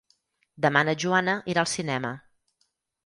[0.65, 2.15] Demà na Joana irà al cinema.